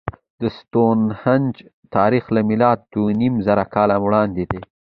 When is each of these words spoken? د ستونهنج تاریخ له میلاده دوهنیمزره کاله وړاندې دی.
د 0.41 0.41
ستونهنج 0.59 1.53
تاریخ 1.95 2.23
له 2.35 2.41
میلاده 2.49 2.83
دوهنیمزره 2.93 3.65
کاله 3.73 3.95
وړاندې 4.05 4.43
دی. 4.51 4.61